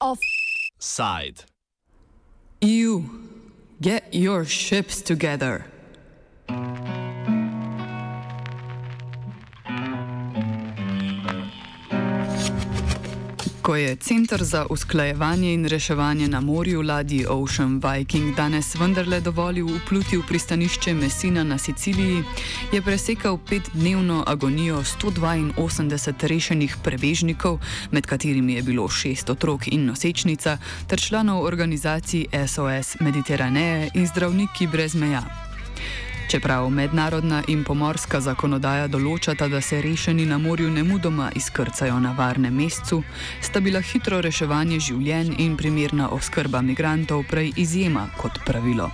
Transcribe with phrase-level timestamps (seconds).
[0.00, 1.44] Offside.
[2.60, 3.04] EU
[3.80, 5.66] get your ships together.
[13.68, 19.66] Ko je Centr za usklajevanje in reševanje na morju ladji Ocean Viking danes vendarle dovolil
[19.76, 22.22] upluti v pristanišče Messina na Siciliji,
[22.72, 30.58] je presekal petdnevno agonijo 182 rešenih prebežnikov, med katerimi je bilo šest otrok in nosečnica,
[30.86, 35.47] ter članov organizacij SOS Mediteraneje in zdravniki brez meja.
[36.28, 42.12] Čeprav mednarodna in pomorska zakonodaja določata, da se rešeni na morju ne mudoma izkrcajo na
[42.18, 43.00] varnem mestu,
[43.40, 48.90] sta bila hitro reševanje življenj in primerna oskrba migrantov prej izjema kot pravilo.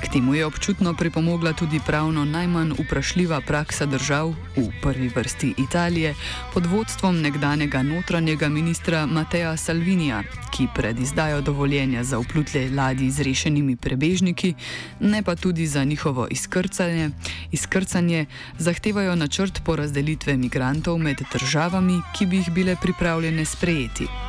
[0.00, 6.14] K temu je občutno pripomogla tudi pravno najmanj vprašljiva praksa držav, v prvi vrsti Italije,
[6.54, 10.22] pod vodstvom nekdanjega notranjega ministra Mateja Salvinija,
[10.56, 14.54] ki pred izdajo dovoljenja za vplutle ladji z rešenimi prebežniki,
[15.00, 17.10] ne pa tudi za njihovo izkrcanje,
[17.52, 18.26] izkrcanje
[18.58, 24.25] zahtevajo načrt porazdelitve migrantov med državami, ki bi jih bile pripravljene sprejeti.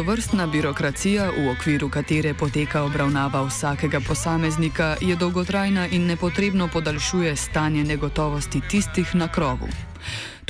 [0.00, 7.36] To vrstna birokracija, v okviru katere poteka obravnava vsakega posameznika, je dolgotrajna in nepotrebno podaljšuje
[7.36, 9.68] stanje negotovosti tistih na krovu.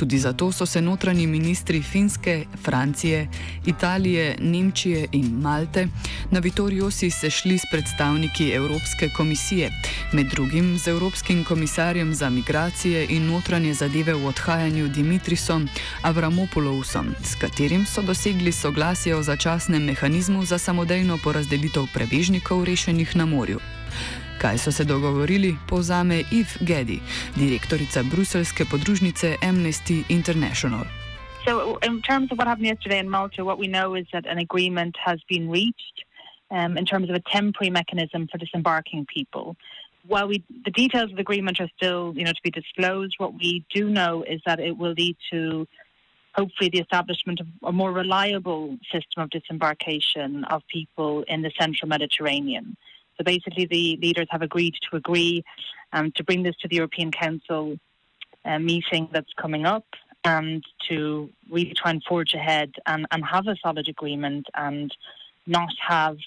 [0.01, 3.27] Tudi zato so se notranji ministri Finske, Francije,
[3.65, 5.87] Italije, Nemčije in Malte
[6.31, 9.69] na Vitoriosi sešli s predstavniki Evropske komisije,
[10.13, 15.69] med drugim z Evropskim komisarjem za migracije in notranje zadeve v odhajanju Dimitrisom
[16.01, 23.25] Avramopolousom, s katerim so dosegli soglasje o začasnem mehanizmu za samodejno porazdelitev prebežnikov rešenih na
[23.25, 23.59] morju.
[24.41, 26.99] Kaj so se dogovorili, povzame Eve Gedi,
[27.35, 30.83] direktorica bruselske podružnice Amnesty International.
[31.45, 34.39] So, in terms of what happened yesterday in Malta, what we know is that an
[34.47, 35.97] agreement has been reached
[36.49, 39.55] um, in terms of a temporary mechanism for disembarking people.
[40.07, 43.33] While we, the details of the agreement are still, you know, to be disclosed, what
[43.33, 45.67] we do know is that it will lead to
[46.33, 51.89] hopefully the establishment of a more reliable system of disembarkation of people in the central
[51.89, 52.75] Mediterranean.
[53.17, 55.43] So basically, the leaders have agreed to agree
[55.93, 57.77] um, to bring this to the European Council
[58.45, 59.85] uh, meeting that's coming up
[60.23, 64.95] and to really try and forge ahead and, and have a solid agreement and
[65.47, 66.17] not have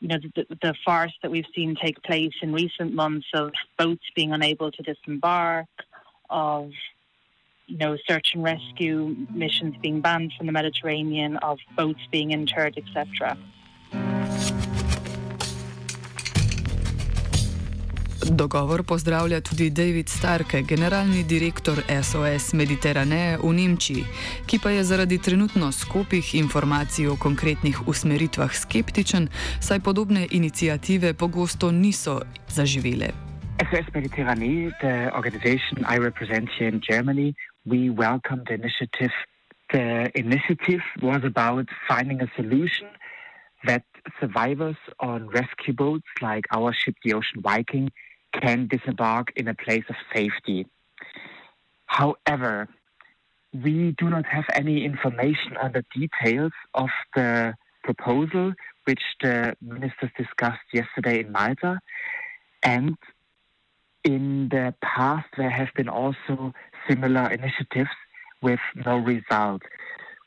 [0.00, 4.02] you know the, the farce that we've seen take place in recent months of boats
[4.14, 5.66] being unable to disembark
[6.28, 6.70] of
[7.66, 12.76] you know search and rescue missions being banned from the Mediterranean of boats being interred
[12.76, 13.38] etc
[18.22, 24.04] Dogovor pozdravlja tudi David Starke, generalni direktor SOS Mediterraneje v Nemčiji,
[24.46, 29.28] ki pa je zaradi trenutno skupih informacij o konkretnih usmeritvah skeptičen,
[29.60, 33.10] saj podobne inicijative pogosto niso zaživele.
[33.70, 37.34] SOS Mediterraneje, the organization I represent here in Germany,
[37.66, 39.14] we welcome the initiative.
[39.72, 42.88] The initiative was about finding a solution
[43.66, 43.82] that
[44.20, 47.90] survivors on rescue boats like our ship, the Ocean Viking,
[48.32, 50.66] can disembark in a place of safety.
[51.86, 52.68] However,
[53.52, 57.54] we do not have any information on the details of the
[57.84, 58.52] proposal
[58.84, 61.78] which the ministers discussed yesterday in Malta.
[62.62, 62.96] And
[64.02, 66.52] in the past, there have been also
[66.88, 67.90] similar initiatives
[68.42, 69.62] with no result.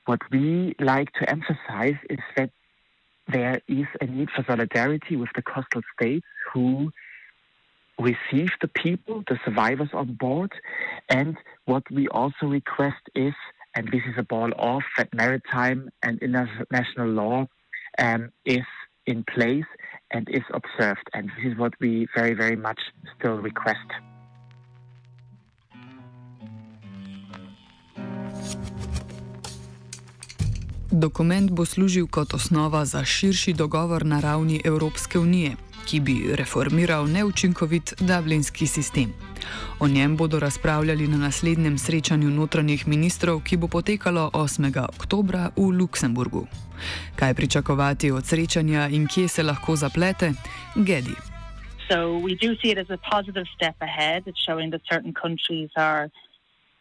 [0.06, 2.52] What we like to emphasize is that
[3.28, 6.92] there is a need for solidarity with the coastal states who
[8.00, 10.52] receive the people, the survivors on board.
[11.10, 13.34] And what we also request is,
[13.76, 17.48] and this is a ball off, that maritime and international law
[17.98, 18.66] um, is
[19.06, 19.66] in place
[20.12, 21.10] and is observed.
[21.14, 22.80] And this is what we very, very much
[23.18, 23.78] still request.
[30.98, 35.52] Dokument bo služil kot osnova za širši dogovor na ravni Evropske unije,
[35.86, 39.14] ki bi reformiral neučinkovit dublinski sistem.
[39.80, 44.86] O njem bodo razpravljali na naslednjem srečanju notranjih ministrov, ki bo potekalo 8.
[44.98, 46.48] oktober v Luksemburgu.
[47.16, 50.34] Kaj pričakovati od srečanja in kje se lahko zaplete?
[50.76, 51.14] Gedi.
[51.90, 54.24] So we do see it as a positive step ahead.
[54.26, 56.10] It's showing that certain countries are,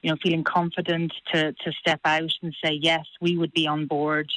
[0.02, 3.87] you know, feeling confident to, to step out and say, yes, we would be on
[3.87, 4.31] board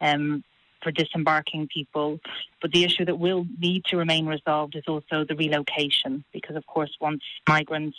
[0.00, 0.44] um,
[0.82, 2.20] for disembarking people.
[2.62, 6.66] But the issue that will need to remain resolved is also the relocation, because of
[6.66, 7.96] course, once migrants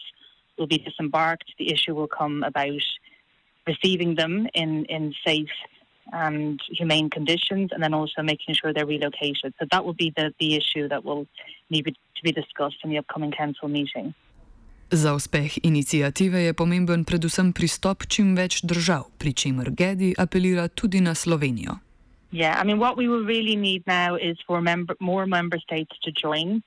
[0.58, 2.82] will be disembarked, the issue will come about
[3.66, 5.50] receiving them in, in safe
[6.14, 9.54] and humane conditions, and then also making sure they're relocated.
[9.60, 11.28] So that will be the, the issue that will
[11.70, 14.14] need to be discussed in the upcoming council meeting.
[14.92, 21.02] Za uspeh inicijative je pomemben predvsem pristop čim več držav, pri čemer Gedi apelira tudi
[21.02, 21.76] na Slovenijo.
[22.32, 25.92] Yeah, I mean, what we will really need now is for member, more member states
[26.04, 26.64] to join.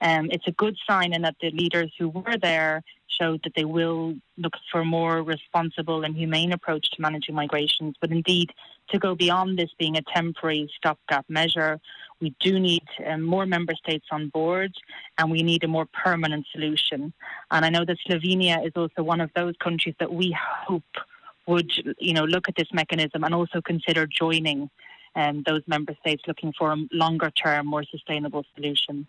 [0.00, 2.82] Um, it's a good sign in that the leaders who were there
[3.20, 7.94] showed that they will look for a more responsible and humane approach to managing migrations.
[8.00, 8.50] But indeed,
[8.90, 11.80] to go beyond this being a temporary stopgap measure,
[12.20, 14.72] we do need um, more member states on board
[15.18, 17.12] and we need a more permanent solution.
[17.50, 20.82] And I know that Slovenia is also one of those countries that we hope
[21.46, 24.70] would you know, look at this mechanism and also consider joining
[25.16, 29.06] um, those member states looking for a longer term, more sustainable solution.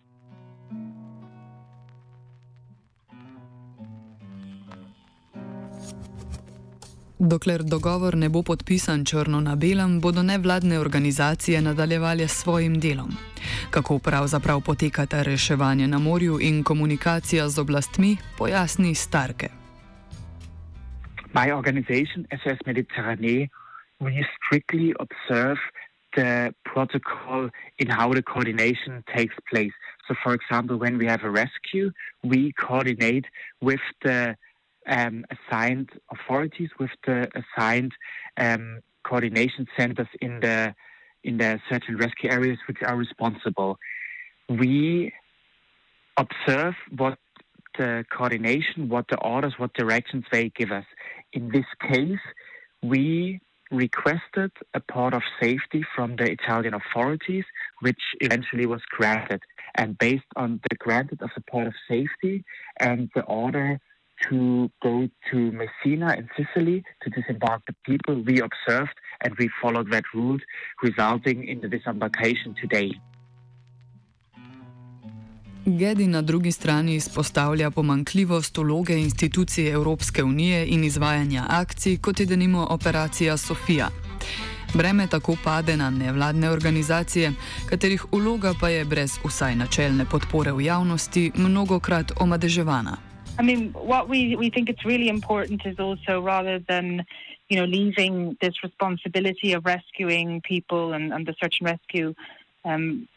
[7.19, 13.11] Dokler dogovor ne bo podpisan črno na belem, bodo nevladne organizacije nadaljevali s svojim delom.
[13.71, 19.47] Kako pravzaprav poteka ta reševanje na morju in komunikacija z oblastmi, pojasni Starke.
[21.33, 23.47] My organization, SOS Mediterranee,
[23.99, 25.59] we strictly observe
[26.15, 29.75] the protocol in how the coordination takes place.
[30.07, 31.91] So, for example, when we have a rescue,
[32.23, 33.25] we coordinate
[33.61, 34.35] with the
[34.87, 37.93] um, assigned authorities, with the assigned
[38.37, 40.75] um, coordination centers in the
[41.23, 43.79] in the search and rescue areas which are responsible.
[44.47, 45.11] We
[46.17, 47.17] observe what
[47.77, 50.85] the coordination, what the orders, what directions they give us.
[51.33, 52.19] In this case,
[52.83, 53.41] we
[53.71, 57.43] requested a port of safety from the Italian authorities,
[57.81, 59.41] which eventually was granted.
[59.75, 62.45] And based on the granted of the port of safety
[62.79, 63.79] and the order
[64.29, 69.91] to go to Messina in Sicily to disembark the people, we observed and we followed
[69.91, 70.43] that route,
[70.83, 72.91] resulting in the disembarkation today.
[75.65, 82.25] Gedi na drugi strani izpostavlja pomankljivost vloge institucij Evropske unije in izvajanja akcij, kot je
[82.25, 83.89] denimo operacija Sofija.
[84.73, 87.31] Breme tako pade na nevladne organizacije,
[87.69, 93.14] katerih vloga pa je brez vsaj načelne podpore v javnosti mnogokrat omadeževana.
[93.37, 97.05] I mean, what we, we think it's really important is also rather than,
[97.49, 102.15] you know, leaving this responsibility of rescuing people and, and the search and rescue
[102.63, 103.07] um,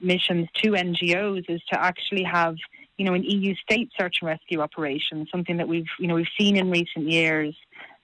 [0.00, 2.56] missions to NGOs is to actually have
[2.96, 6.26] you know an EU state search and rescue operation, something that we've you know we've
[6.38, 7.54] seen in recent years.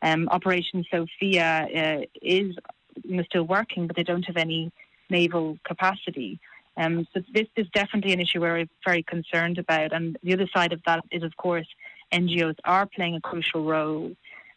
[0.03, 2.57] Um, operation Sophia uh, is
[3.05, 4.73] you know, still working, but they don't have any
[5.09, 6.41] naval capacity.
[6.77, 9.93] Um, so this is definitely an issue we're very concerned about.
[9.93, 11.67] And the other side of that is, of course,
[12.13, 14.13] NGOs are playing a crucial role,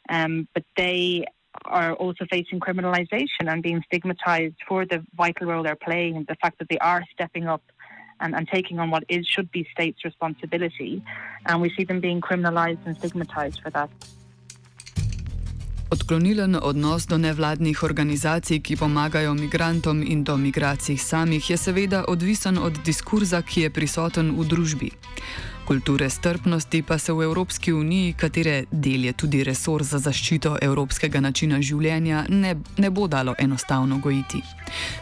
[0.10, 1.26] um, but they
[1.66, 6.36] are also facing criminalization and being stigmatized for the vital role they're playing and the
[6.36, 7.64] fact that they are stepping up
[8.20, 11.04] and, and taking on what is should be states' responsibility.
[11.46, 13.90] And we see them being criminalized and stigmatized for that.
[15.90, 22.58] Odklonilen odnos do nevladnih organizacij, ki pomagajo migrantom in do migracij samih, je seveda odvisen
[22.58, 24.90] od diskurza, ki je prisoten v družbi.
[25.68, 31.22] Kulture strpnosti pa se v Evropski uniji, katere del je tudi resor za zaščito evropskega
[31.22, 34.42] načina življenja, ne, ne bo dalo enostavno gojiti.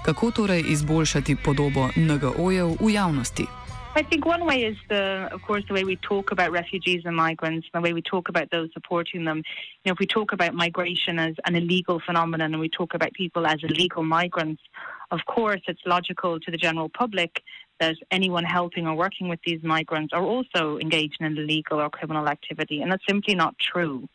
[0.05, 3.47] Kako torej izboljšati podobo NGO-jev v javnosti?
[3.95, 7.15] I think one way is the, of course, the way we talk about refugees and
[7.15, 9.37] migrants, and the way we talk about those supporting them.
[9.37, 13.13] You know, if we talk about migration as an illegal phenomenon and we talk about
[13.13, 14.63] people as illegal migrants,
[15.11, 17.43] of course, it's logical to the general public
[17.79, 22.27] that anyone helping or working with these migrants are also engaged in illegal or criminal
[22.27, 24.09] activity, and that's simply not true.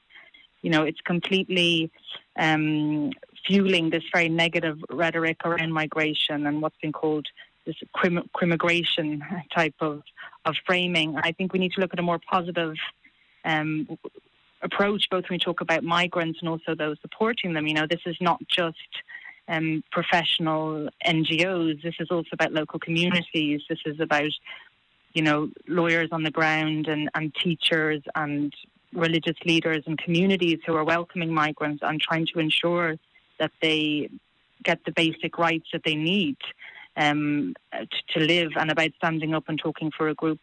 [0.63, 1.93] You know, it's completely
[2.37, 3.13] um,
[3.47, 7.29] fueling this very negative rhetoric around migration and what's been called
[7.69, 9.23] this crim- crimigration
[9.55, 10.03] type of,
[10.47, 11.17] of framing.
[11.23, 12.75] I think we need to look at a more positive
[13.45, 13.87] um,
[14.63, 17.67] approach, both when we talk about migrants and also those supporting them.
[17.67, 18.77] You know, this is not just
[19.49, 21.83] um, professional NGOs.
[21.83, 23.61] This is also about local communities.
[23.69, 24.33] This is about,
[25.13, 28.53] you know, lawyers on the ground and, and teachers and
[28.95, 32.97] religious leaders and communities who are welcoming migrants and trying to ensure
[33.39, 34.09] that they
[34.65, 36.39] get the basic rights that they need
[36.99, 40.41] um, to, to live and about standing up and talking for a group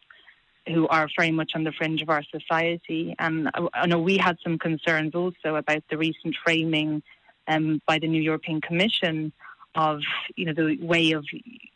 [0.66, 3.14] who are very much on the fringe of our society.
[3.18, 7.02] And I, I know we had some concerns also about the recent framing
[7.46, 9.32] um, by the new European Commission
[9.76, 10.00] of
[10.34, 11.24] you know the way of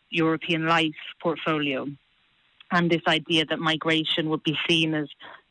[0.09, 1.87] European life portfolio,
[2.73, 5.09] and this idea that migration would be seen as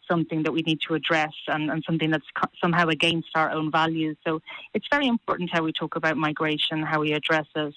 [0.09, 2.25] something that we need to address and, and something that's
[2.59, 4.17] somehow against our own values.
[4.25, 4.41] So
[4.73, 7.75] it's very important how we talk about migration, how we address it.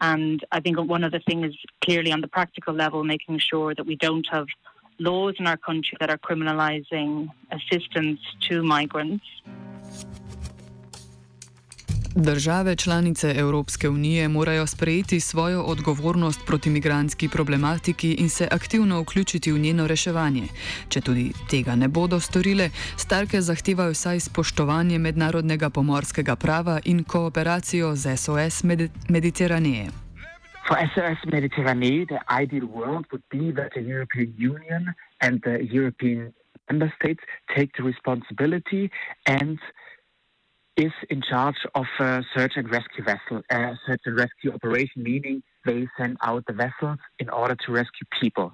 [0.00, 3.86] And I think one other thing is clearly on the practical level, making sure that
[3.86, 4.46] we don't have
[4.98, 9.24] laws in our country that are criminalizing assistance to migrants.
[12.16, 19.52] Države članice Evropske unije morajo sprejeti svojo odgovornost proti migranski problematiki in se aktivno vključiti
[19.52, 20.42] v njeno reševanje.
[20.88, 27.96] Če tudi tega ne bodo storile, starke zahtevajo vsaj spoštovanje mednarodnega pomorskega prava in kooperacijo
[27.96, 29.86] z SOS Med Mediteraneje.
[30.68, 36.32] For SOS Mediterranean, the ideal world would be that the European Union and the European
[36.70, 37.22] member states
[37.56, 38.90] take the responsibility
[39.26, 39.58] and
[40.76, 45.42] is in charge of a search and rescue vessel, uh, search and rescue operation, meaning
[45.64, 48.52] they send out the vessels in order to rescue people.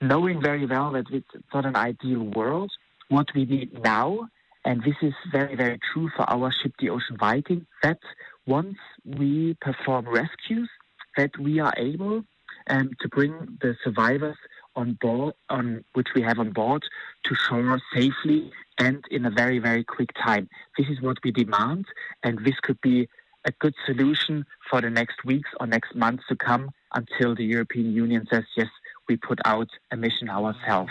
[0.00, 2.70] Knowing very well that it's not an ideal world,
[3.08, 4.28] what we need now,
[4.64, 7.98] and this is very, very true for our ship, the Ocean Viking, that
[8.46, 10.68] once we perform rescues,
[11.16, 12.22] that we are able
[12.68, 14.36] um, to bring the survivors
[14.76, 16.82] on board, on which we have on board,
[17.24, 20.48] to shore safely and in a very, very quick time.
[20.76, 21.84] This is what we demand,
[22.24, 23.08] and this could be
[23.44, 27.92] a good solution for the next weeks or next months to come until the European
[27.92, 28.68] Union says, yes,
[29.08, 30.90] we put out a mission ourselves.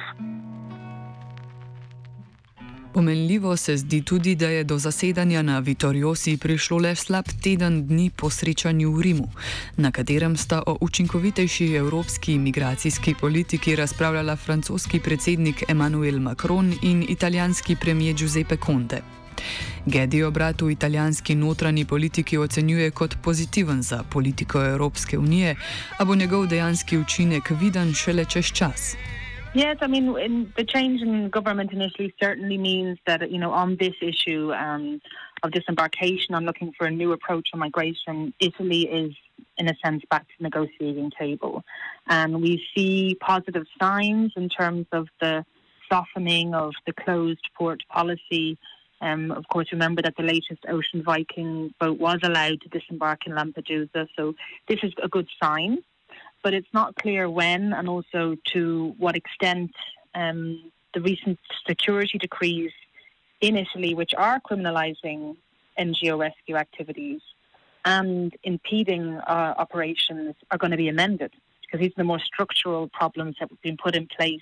[2.93, 8.09] Pomenljivo se zdi tudi, da je do zasedanja na Vitoriosi prišlo le slab teden dni
[8.09, 9.29] po srečanju v Rimu,
[9.77, 17.75] na katerem sta o učinkovitejši evropski imigracijski politiki razpravljala francoski predsednik Emmanuel Macron in italijanski
[17.75, 19.01] premijer Giuseppe Conte.
[19.85, 25.55] Gedi obrat v italijanski notranji politiki ocenjuje kot pozitiven za politiko Evropske unije,
[25.97, 28.95] a bo njegov dejanski učinek viden šele čez čas.
[29.55, 33.77] Yes, I mean, the change in government in Italy certainly means that, you know, on
[33.79, 35.01] this issue um,
[35.41, 39.15] of disembarkation, on looking for a new approach on migration, Italy is,
[39.57, 41.63] in a sense, back to the negotiating table.
[42.07, 45.43] And we see positive signs in terms of the
[45.91, 48.55] softening of the closed port policy.
[49.01, 53.33] Um, of course, remember that the latest Ocean Viking boat was allowed to disembark in
[53.33, 54.35] Lampedusa, so
[54.67, 55.79] this is a good sign
[56.43, 59.71] but it's not clear when and also to what extent
[60.15, 62.71] um, the recent security decrees
[63.41, 65.37] in Italy, which are criminalising
[65.77, 67.21] NGO rescue activities
[67.85, 71.31] and impeding uh, operations, are going to be amended
[71.61, 74.41] because these are the more structural problems that have been put in place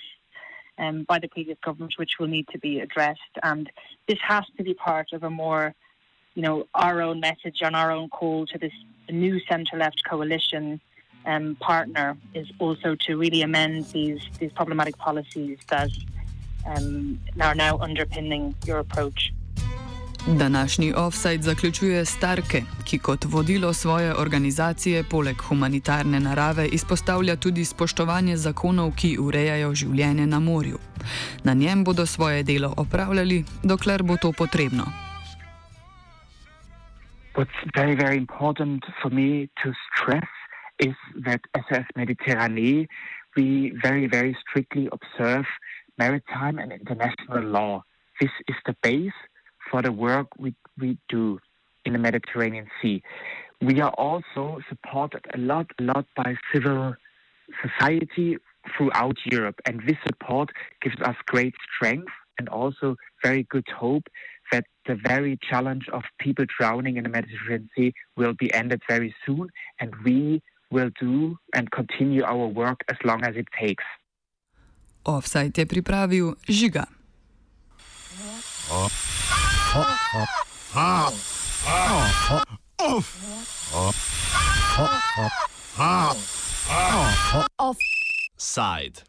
[0.80, 3.20] um, by the previous government, which will need to be addressed.
[3.44, 3.70] And
[4.08, 5.74] this has to be part of a more,
[6.36, 8.72] you know, our own message on our own call to this
[9.10, 10.82] new centre-left coalition
[11.27, 15.89] um, partner is also to really amend these these problematic policies that
[16.65, 19.34] um, are now underpinning your approach.
[20.27, 28.38] Današnji offside zaključuje Starke, ki kot vodilo svoje organizacije poleg humanitarne narave izpostavlja tudi spoštovanje
[28.38, 30.79] zakonov, ki urejajo življenje na morju.
[31.43, 34.84] Na njem bodo svoje delo opravljali, dokler bo to potrebno.
[37.36, 40.37] What's very, very important for me to stress
[40.79, 42.88] is that SOS Mediterranee,
[43.36, 45.46] we very, very strictly observe
[45.98, 47.84] maritime and international law.
[48.19, 49.12] This is the base
[49.69, 51.39] for the work we, we do
[51.86, 53.01] in the Mediterranean Sea.
[53.62, 56.96] We are also supported a lot, a lot by civil
[57.62, 58.38] society
[58.75, 60.50] throughout Europe, and this support
[60.81, 64.03] gives us great strength and also very good hope
[64.51, 69.13] that the very challenge of people drowning in the Mediterranean Sea will be ended very
[69.25, 73.83] soon, and we will do and continue our work as long as it takes.
[75.05, 76.86] Offside je pripravil žiga.
[87.57, 89.03] Offside.